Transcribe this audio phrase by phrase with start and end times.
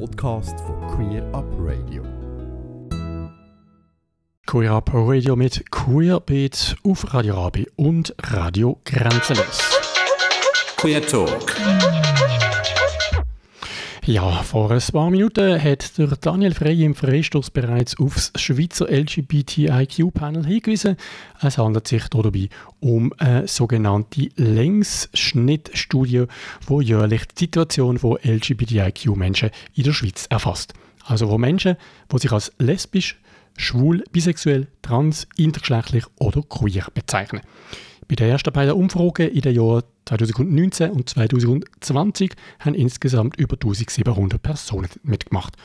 [0.00, 2.02] Podcast von Queer Up Radio.
[4.46, 9.60] Queer Up Radio mit Queerbeat auf Radio Rabi und Radio Grenzenlos.
[10.76, 11.54] Queer Talk.
[14.06, 20.44] Ja, vor ein paar Minuten hat der Daniel Frey im Freistoß bereits aufs Schweizer LGBTIQ-Panel
[20.44, 20.96] hingewiesen.
[21.40, 26.26] Es handelt sich dabei um eine sogenannte Längsschnittstudie,
[26.68, 30.74] die jährlich die Situation von LGBTIQ-Menschen in der Schweiz erfasst.
[31.06, 31.76] Also wo Menschen,
[32.12, 33.18] die sich als lesbisch,
[33.56, 37.40] schwul, bisexuell, trans, intergeschlechtlich oder queer bezeichnen.
[38.08, 44.42] Bei den ersten beiden Umfragen in den Jahren 2019 und 2020 haben insgesamt über 1700
[44.42, 45.56] Personen mitgemacht.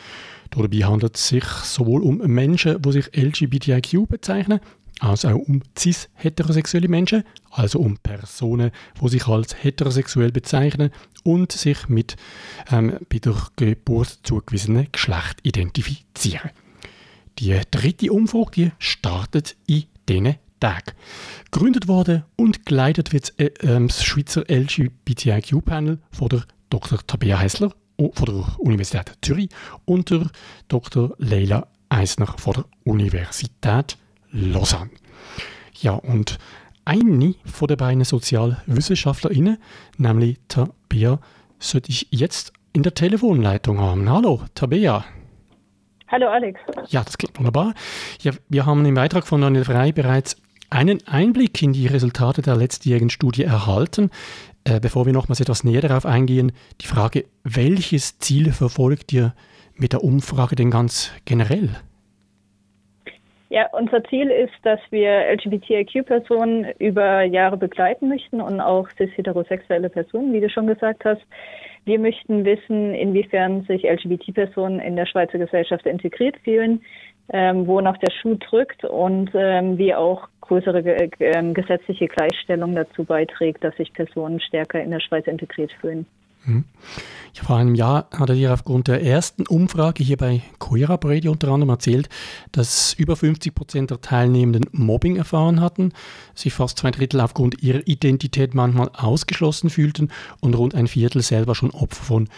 [0.51, 4.59] Dabei handelt es sich sowohl um Menschen, die sich LGBTIQ bezeichnen,
[4.99, 10.91] als auch um cis-heterosexuelle Menschen, also um Personen, die sich als heterosexuell bezeichnen
[11.23, 12.15] und sich mit
[12.71, 16.51] ähm, bei der Geburt zugewiesenen Geschlecht identifizieren.
[17.39, 20.95] Die dritte Umfrage startet in diesen Tag.
[21.51, 26.99] Gegründet worden und geleitet wird äh, äh, das Schweizer LGBTIQ-Panel von der Dr.
[27.05, 29.49] Tabea Hessler von der Universität Zürich
[29.85, 30.29] und der
[30.67, 31.15] Dr.
[31.17, 33.97] Leila Eisner von der Universität
[34.31, 34.91] Lausanne.
[35.81, 36.37] Ja, und
[36.85, 39.57] eine von den beiden SozialwissenschaftlerInnen,
[39.97, 41.19] nämlich Tabea,
[41.59, 44.09] sollte ich jetzt in der Telefonleitung haben.
[44.09, 45.03] Hallo, Tabea.
[46.07, 46.59] Hallo Alex.
[46.87, 47.73] Ja, das klingt wunderbar.
[48.21, 50.37] Ja, wir haben im Beitrag von Daniel Frey bereits
[50.69, 54.11] einen Einblick in die Resultate der letztjährigen Studie erhalten.
[54.63, 59.33] Äh, bevor wir nochmals etwas näher darauf eingehen, die Frage, welches Ziel verfolgt ihr
[59.75, 61.69] mit der Umfrage denn ganz generell?
[63.51, 70.33] Ja, unser Ziel ist, dass wir LGBTIQ-Personen über Jahre begleiten möchten und auch cis-heterosexuelle Personen,
[70.33, 71.21] wie du schon gesagt hast.
[71.85, 76.83] Wir möchten wissen, inwiefern sich LGBT-Personen in der Schweizer Gesellschaft integriert fühlen,
[77.33, 83.03] ähm, wo noch der Schuh drückt und ähm, wie auch größere äh, gesetzliche Gleichstellung dazu
[83.03, 86.05] beiträgt, dass sich Personen stärker in der Schweiz integriert fühlen.
[86.45, 86.65] Mhm.
[87.33, 90.41] Ja, vor einem Jahr hat er dir aufgrund der ersten Umfrage hier bei
[90.87, 92.09] Up Radio unter anderem erzählt,
[92.51, 95.93] dass über 50 Prozent der Teilnehmenden Mobbing erfahren hatten,
[96.33, 100.09] sich fast zwei Drittel aufgrund ihrer Identität manchmal ausgeschlossen fühlten
[100.41, 102.29] und rund ein Viertel selber schon Opfer von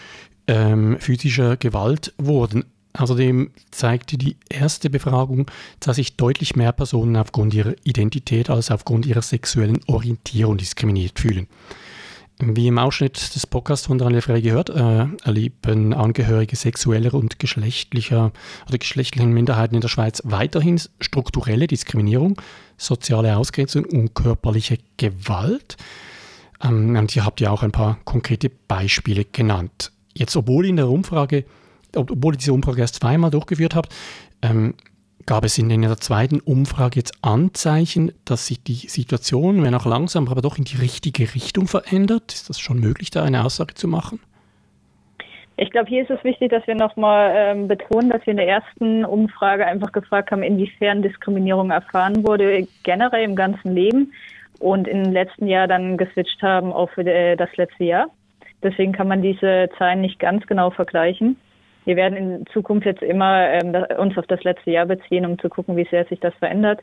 [0.48, 2.66] ähm, physischer Gewalt wurden.
[2.94, 9.06] Außerdem zeigte die erste Befragung, dass sich deutlich mehr Personen aufgrund ihrer Identität als aufgrund
[9.06, 11.48] ihrer sexuellen Orientierung diskriminiert fühlen.
[12.44, 18.32] Wie im Ausschnitt des Podcasts von Daniel Frey gehört, äh, erleben Angehörige sexueller und geschlechtlicher
[18.68, 22.42] oder geschlechtlichen Minderheiten in der Schweiz weiterhin strukturelle Diskriminierung,
[22.78, 25.78] soziale Ausgrenzung und körperliche Gewalt.
[26.64, 29.92] Ähm, und ihr habt ja auch ein paar konkrete Beispiele genannt.
[30.16, 31.46] Jetzt, obwohl in der Umfrage
[31.96, 33.94] obwohl ihr diese Umfrage erst zweimal durchgeführt habt,
[34.42, 34.76] ähm,
[35.26, 40.28] gab es in der zweiten Umfrage jetzt Anzeichen, dass sich die Situation, wenn auch langsam,
[40.28, 42.34] aber doch in die richtige Richtung verändert?
[42.34, 44.20] Ist das schon möglich, da eine Aussage zu machen?
[45.58, 48.48] Ich glaube, hier ist es wichtig, dass wir nochmal ähm, betonen, dass wir in der
[48.48, 54.12] ersten Umfrage einfach gefragt haben, inwiefern Diskriminierung erfahren wurde, generell im ganzen Leben
[54.60, 58.08] und im letzten Jahr dann geswitcht haben auf äh, das letzte Jahr.
[58.64, 61.38] Deswegen kann man diese Zahlen nicht ganz genau vergleichen.
[61.86, 65.50] Wir werden in Zukunft jetzt immer ähm, uns auf das letzte Jahr beziehen, um zu
[65.50, 66.80] gucken, wie sehr sich das verändert.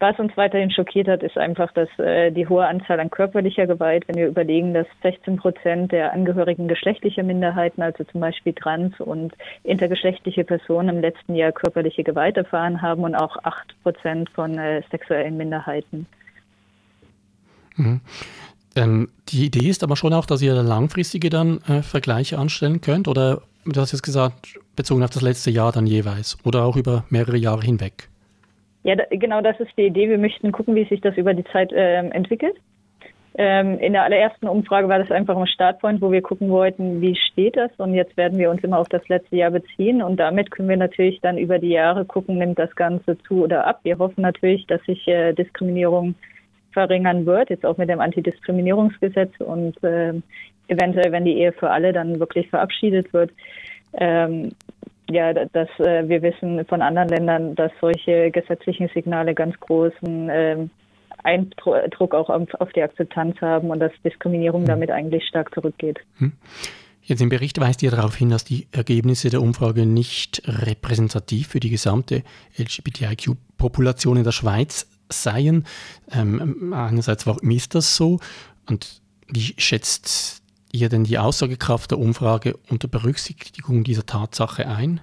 [0.00, 4.08] Was uns weiterhin schockiert hat, ist einfach, dass äh, die hohe Anzahl an körperlicher Gewalt,
[4.08, 9.34] wenn wir überlegen, dass 16 Prozent der Angehörigen geschlechtlicher Minderheiten, also zum Beispiel trans- und
[9.62, 14.82] intergeschlechtliche Personen im letzten Jahr körperliche Gewalt erfahren haben und auch 8 Prozent von äh,
[14.90, 16.06] sexuellen Minderheiten.
[17.76, 18.00] Mhm.
[18.76, 23.06] Ähm, die Idee ist aber schon auch, dass ihr langfristige dann äh, Vergleiche anstellen könnt
[23.06, 27.04] oder du hast jetzt gesagt, bezogen auf das letzte Jahr dann jeweils oder auch über
[27.10, 28.08] mehrere Jahre hinweg.
[28.82, 30.08] Ja, da, genau das ist die Idee.
[30.08, 32.56] Wir möchten gucken, wie sich das über die Zeit ähm, entwickelt.
[33.36, 37.16] Ähm, in der allerersten Umfrage war das einfach ein Startpoint, wo wir gucken wollten, wie
[37.16, 37.70] steht das.
[37.78, 40.02] Und jetzt werden wir uns immer auf das letzte Jahr beziehen.
[40.02, 43.66] Und damit können wir natürlich dann über die Jahre gucken, nimmt das Ganze zu oder
[43.66, 43.80] ab.
[43.82, 46.14] Wir hoffen natürlich, dass sich äh, Diskriminierung
[46.72, 50.12] verringern wird, jetzt auch mit dem Antidiskriminierungsgesetz und äh,
[50.68, 53.30] eventuell, wenn die Ehe für alle dann wirklich verabschiedet wird,
[53.94, 54.52] ähm,
[55.10, 60.70] ja, dass äh, wir wissen von anderen Ländern, dass solche gesetzlichen Signale ganz großen ähm,
[61.22, 64.68] Eindruck auch auf, auf, die Akzeptanz haben und dass Diskriminierung hm.
[64.68, 65.98] damit eigentlich stark zurückgeht.
[66.18, 66.32] Hm.
[67.02, 71.60] Jetzt im Bericht weist ihr darauf hin, dass die Ergebnisse der Umfrage nicht repräsentativ für
[71.60, 72.22] die gesamte
[72.58, 75.66] LGBTIQ-Population in der Schweiz seien.
[76.10, 78.20] Ähm, einerseits, warum ist das so?
[78.66, 80.42] Und wie schätzt
[80.74, 85.00] ihr denn die Aussagekraft der Umfrage unter Berücksichtigung dieser Tatsache ein?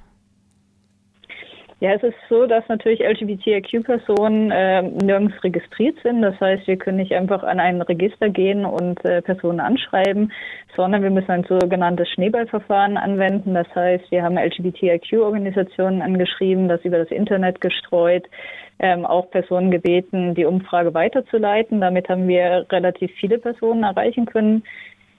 [1.80, 6.22] Ja, es ist so, dass natürlich LGBTIQ-Personen äh, nirgends registriert sind.
[6.22, 10.32] Das heißt, wir können nicht einfach an ein Register gehen und äh, Personen anschreiben,
[10.76, 13.56] sondern wir müssen ein sogenanntes Schneeballverfahren anwenden.
[13.56, 18.28] Das heißt, wir haben LGBTIQ-Organisationen angeschrieben, das über das Internet gestreut,
[18.78, 21.82] ähm, auch Personen gebeten, die Umfrage weiterzuleiten.
[21.82, 24.62] Damit haben wir relativ viele Personen erreichen können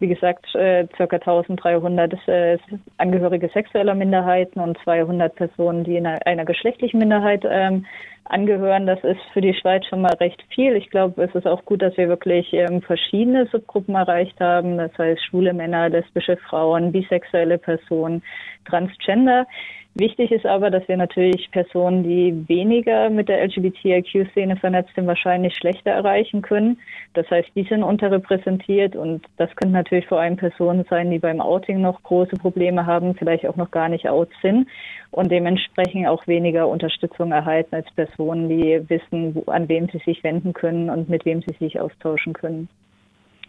[0.03, 1.05] wie gesagt, äh, ca.
[1.05, 2.59] 1300 äh,
[2.99, 7.87] Angehörige sexueller Minderheiten und 200 Personen, die in einer, geschlechtlichen Minderheit ähm,
[8.25, 8.87] angehören.
[8.87, 10.75] Das ist für die Schweiz schon mal recht viel.
[10.75, 14.77] Ich glaube, es ist auch gut, dass wir wirklich ähm, verschiedene Subgruppen erreicht haben.
[14.77, 18.23] Das heißt schwule Männer, lesbische Frauen, bisexuelle Personen,
[18.65, 19.47] Transgender.
[19.95, 25.55] Wichtig ist aber, dass wir natürlich Personen, die weniger mit der LGBTIQ-Szene vernetzt sind, wahrscheinlich
[25.55, 26.79] schlechter erreichen können.
[27.13, 31.43] Das heißt, die sind unterrepräsentiert und das können natürlich vor allem Personen sein, die beim
[31.43, 34.67] Outing noch große Probleme haben, vielleicht auch noch gar nicht out sind
[35.11, 40.25] und dementsprechend auch weniger Unterstützung erhalten als Personen, die wissen, wo, an wem sie sich
[40.25, 42.71] wenden können und mit wem sie sich austauschen können.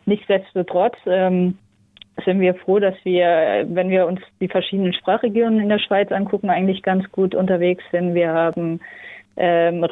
[0.06, 1.58] Nichtsdestotrotz ähm,
[2.26, 6.50] sind wir froh, dass wir, wenn wir uns die verschiedenen Sprachregionen in der Schweiz angucken,
[6.50, 8.14] eigentlich ganz gut unterwegs sind.
[8.14, 8.80] Wir haben
[9.36, 9.86] ähm,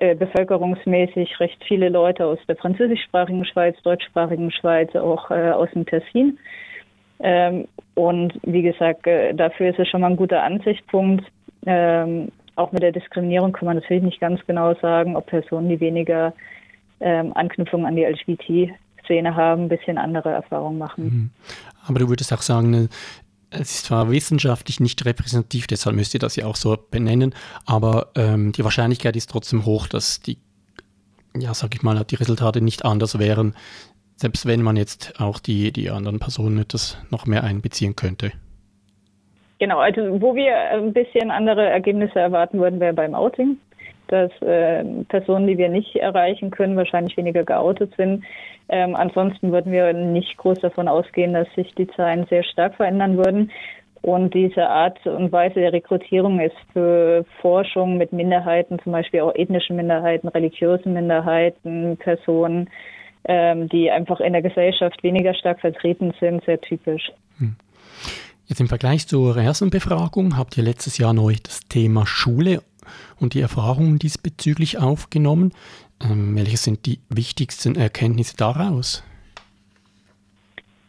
[0.00, 5.86] äh, bevölkerungsmäßig recht viele Leute aus der französischsprachigen Schweiz, deutschsprachigen Schweiz, auch äh, aus dem
[5.86, 6.38] Tessin.
[7.20, 11.24] Ähm, und wie gesagt, äh, dafür ist es schon mal ein guter Ansichtspunkt.
[11.66, 15.80] Ähm, auch mit der Diskriminierung kann man natürlich nicht ganz genau sagen, ob Personen, die
[15.80, 16.32] weniger
[17.00, 18.74] ähm, Anknüpfung an die LGBT
[19.04, 21.04] Szene haben, ein bisschen andere Erfahrungen machen.
[21.04, 21.30] Mhm.
[21.86, 22.88] Aber du würdest auch sagen, ne,
[23.50, 27.34] es ist zwar wissenschaftlich nicht repräsentativ, deshalb müsst ihr das ja auch so benennen,
[27.66, 30.38] aber ähm, die Wahrscheinlichkeit ist trotzdem hoch, dass die,
[31.36, 33.54] ja, sag ich mal, die Resultate nicht anders wären,
[34.16, 38.32] selbst wenn man jetzt auch die, die anderen Personen etwas noch mehr einbeziehen könnte.
[39.58, 43.56] Genau, also wo wir ein bisschen andere Ergebnisse erwarten würden, wäre beim Outing
[44.08, 48.24] dass äh, Personen, die wir nicht erreichen können, wahrscheinlich weniger geoutet sind.
[48.68, 53.16] Ähm, ansonsten würden wir nicht groß davon ausgehen, dass sich die Zahlen sehr stark verändern
[53.16, 53.50] würden.
[54.04, 59.34] Und diese Art und Weise der Rekrutierung ist für Forschung mit Minderheiten, zum Beispiel auch
[59.34, 62.68] ethnischen Minderheiten, religiösen Minderheiten, Personen,
[63.24, 67.10] ähm, die einfach in der Gesellschaft weniger stark vertreten sind, sehr typisch.
[67.38, 67.56] Hm.
[68.46, 72.60] Jetzt im Vergleich zur ersten Befragung habt ihr letztes Jahr neu das Thema Schule
[73.20, 75.52] und die Erfahrungen diesbezüglich aufgenommen.
[76.02, 79.02] Ähm, welche sind die wichtigsten Erkenntnisse daraus?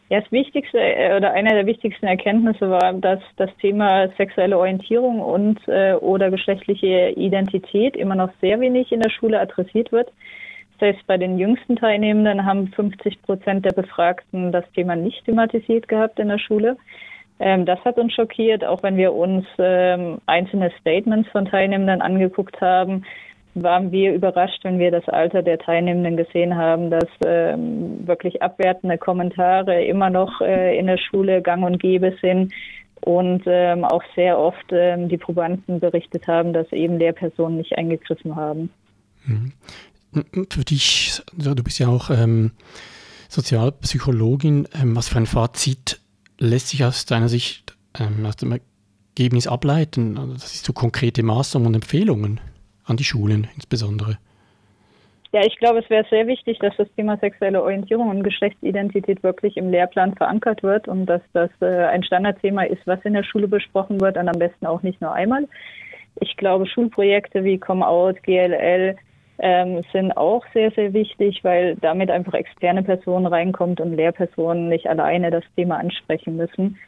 [0.08, 5.20] Ja, das Wichtigste äh, oder eine der wichtigsten Erkenntnisse war, dass das Thema sexuelle Orientierung
[5.20, 10.12] und äh, oder geschlechtliche Identität immer noch sehr wenig in der Schule adressiert wird.
[10.78, 15.88] Das heißt, bei den jüngsten Teilnehmenden haben 50 Prozent der Befragten das Thema nicht thematisiert
[15.88, 16.76] gehabt in der Schule.
[17.38, 22.60] Ähm, das hat uns schockiert, auch wenn wir uns ähm, einzelne Statements von Teilnehmenden angeguckt
[22.60, 23.04] haben,
[23.54, 28.98] waren wir überrascht, wenn wir das Alter der Teilnehmenden gesehen haben, dass ähm, wirklich abwertende
[28.98, 32.52] Kommentare immer noch äh, in der Schule gang und gäbe sind
[33.00, 38.36] und ähm, auch sehr oft ähm, die Probanden berichtet haben, dass eben Lehrpersonen nicht eingegriffen
[38.36, 38.70] haben.
[39.24, 39.52] Mhm.
[40.50, 42.52] Für dich, du bist ja auch ähm,
[43.28, 46.00] Sozialpsychologin, was für ein Fazit
[46.38, 48.58] lässt sich aus deiner Sicht ähm, aus dem
[49.16, 50.18] Ergebnis ableiten?
[50.18, 52.40] Also das ist so konkrete Maßnahmen und Empfehlungen
[52.84, 54.18] an die Schulen insbesondere.
[55.32, 59.56] Ja, ich glaube, es wäre sehr wichtig, dass das Thema sexuelle Orientierung und Geschlechtsidentität wirklich
[59.56, 63.48] im Lehrplan verankert wird und dass das äh, ein Standardthema ist, was in der Schule
[63.48, 65.46] besprochen wird und am besten auch nicht nur einmal.
[66.20, 68.96] Ich glaube, Schulprojekte wie Come Out, GLL
[69.38, 74.88] ähm, sind auch sehr, sehr wichtig, weil damit einfach externe Personen reinkommt und Lehrpersonen nicht
[74.88, 76.78] alleine das Thema ansprechen müssen.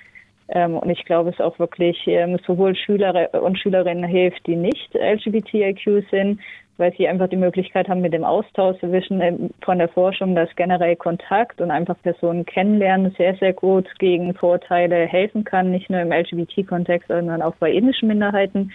[0.48, 4.94] Ähm, und ich glaube, es auch wirklich ähm, sowohl Schüler und Schülerinnen hilft, die nicht
[4.94, 6.40] LGBTIQ sind,
[6.78, 10.48] weil sie einfach die Möglichkeit haben, mit dem Austausch, wissen ähm, von der Forschung, dass
[10.56, 16.00] generell Kontakt und einfach Personen kennenlernen sehr, sehr gut gegen Vorteile helfen kann, nicht nur
[16.00, 18.72] im LGBT-Kontext, sondern auch bei ethnischen Minderheiten.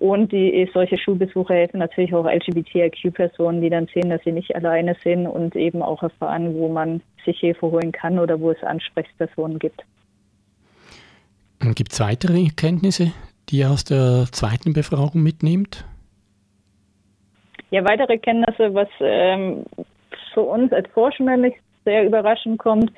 [0.00, 4.96] Und die, solche Schulbesuche helfen natürlich auch LGBTIQ-Personen, die dann sehen, dass sie nicht alleine
[5.04, 9.58] sind und eben auch erfahren, wo man sich Hilfe holen kann oder wo es Ansprechpersonen
[9.58, 9.84] gibt.
[11.74, 13.12] Gibt es weitere Erkenntnisse,
[13.50, 15.84] die ihr aus der zweiten Befragung mitnehmt?
[17.70, 19.66] Ja, weitere Kenntnisse, was ähm,
[20.32, 21.52] für uns als Forschende
[21.84, 22.90] sehr überraschend kommt,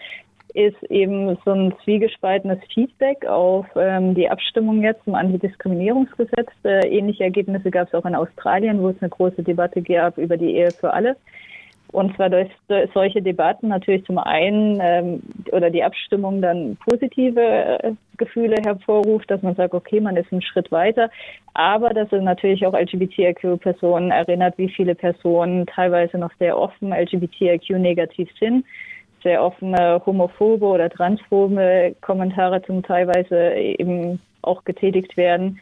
[0.55, 6.51] ist eben so ein zwiegespaltenes Feedback auf ähm, die Abstimmung jetzt zum Antidiskriminierungsgesetz.
[6.65, 10.37] Äh, ähnliche Ergebnisse gab es auch in Australien, wo es eine große Debatte gab über
[10.37, 11.17] die Ehe für alle.
[11.93, 12.49] Und zwar durch,
[12.95, 19.43] solche Debatten natürlich zum einen ähm, oder die Abstimmung dann positive äh, Gefühle hervorruft, dass
[19.43, 21.11] man sagt, okay, man ist einen Schritt weiter,
[21.53, 28.31] aber dass es natürlich auch LGBTIQ-Personen erinnert, wie viele Personen teilweise noch sehr offen LGBTIQ-negativ
[28.41, 28.65] sind
[29.23, 35.61] sehr offene homophobe oder transphobe Kommentare zum teilweise eben auch getätigt werden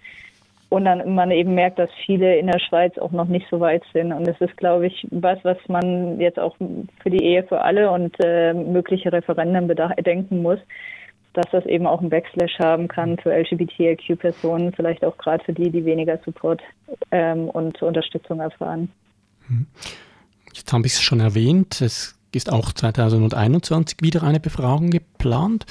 [0.70, 3.82] und dann man eben merkt, dass viele in der Schweiz auch noch nicht so weit
[3.92, 4.12] sind.
[4.12, 6.56] Und das ist, glaube ich, was, was man jetzt auch
[7.02, 10.60] für die Ehe für alle und äh, mögliche Referenden bedenken muss,
[11.32, 15.70] dass das eben auch einen Backslash haben kann für LGBTIQ-Personen, vielleicht auch gerade für die,
[15.70, 16.62] die weniger Support
[17.10, 18.92] ähm, und Unterstützung erfahren.
[19.48, 19.66] Hm.
[20.54, 25.66] Jetzt haben wir es schon erwähnt, es ist auch 2021 wieder eine Befragung geplant.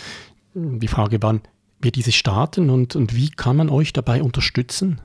[0.54, 1.42] Die Frage, wann
[1.80, 5.02] wir diese starten und, und wie kann man euch dabei unterstützen?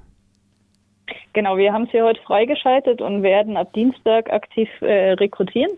[1.33, 5.71] Genau, wir haben sie heute freigeschaltet und werden ab Dienstag aktiv äh, rekrutieren.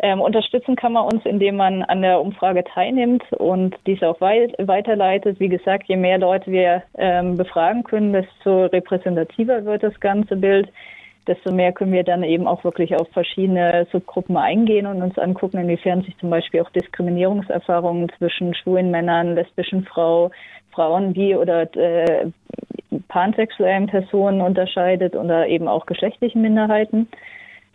[0.01, 4.55] Ähm, unterstützen kann man uns, indem man an der Umfrage teilnimmt und diese auch weit
[4.57, 5.39] weiterleitet.
[5.39, 10.69] Wie gesagt, je mehr Leute wir ähm, befragen können, desto repräsentativer wird das ganze Bild
[11.29, 15.59] desto mehr können wir dann eben auch wirklich auf verschiedene Subgruppen eingehen und uns angucken,
[15.59, 20.31] inwiefern sich zum Beispiel auch Diskriminierungserfahrungen zwischen schwulen Männern, lesbischen Frau,
[20.71, 22.31] Frauen, wie oder äh,
[23.07, 27.07] pansexuellen Personen unterscheidet oder eben auch geschlechtlichen Minderheiten.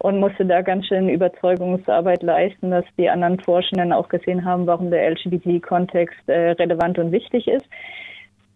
[0.00, 4.90] und musste da ganz schön Überzeugungsarbeit leisten, dass die anderen Forschenden auch gesehen haben, warum
[4.90, 7.66] der LGBT-Kontext äh, relevant und wichtig ist.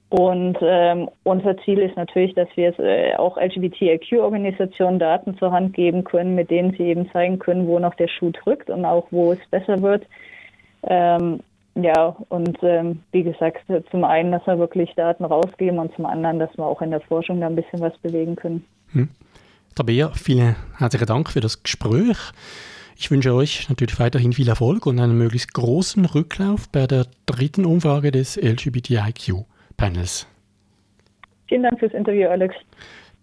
[0.08, 6.04] Und ähm, unser Ziel ist natürlich, dass wir äh, auch LGBTIQ-Organisationen Daten zur Hand geben
[6.04, 9.32] können, mit denen sie eben zeigen können, wo noch der Schuh drückt und auch wo
[9.32, 10.06] es besser wird.
[10.84, 11.40] Ähm,
[11.74, 16.38] ja, und ähm, wie gesagt, zum einen, dass wir wirklich Daten rausgeben und zum anderen,
[16.38, 18.64] dass wir auch in der Forschung da ein bisschen was bewegen können.
[18.92, 19.08] Hm.
[19.74, 22.16] Tabea, vielen herzlichen Dank für das Gespräch.
[22.96, 27.64] Ich wünsche euch natürlich weiterhin viel Erfolg und einen möglichst großen Rücklauf bei der dritten
[27.64, 29.44] Umfrage des LGBTIQ.
[29.76, 30.28] Panels.
[31.48, 32.54] Vielen Dank fürs Interview, Alex.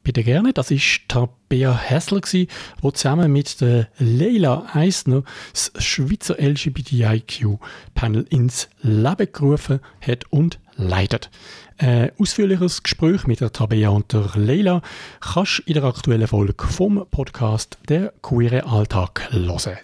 [0.03, 0.51] Bitte gerne.
[0.51, 2.47] Das ist Tabea Hessler, die
[2.81, 11.29] zusammen mit der Leila Eisner das Schweizer LGBTIQ-Panel ins Leben gerufen hat und leitet.
[11.77, 14.81] Ein ausführliches Gespräch mit der Tabea und der Leila
[15.19, 19.77] kannst du in der aktuellen Folge vom Podcast «Der queere Alltag» hören.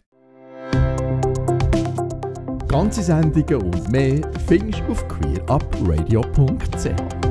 [2.67, 7.26] Ganze Sendungen und mehr findest du auf queerupradio.ch.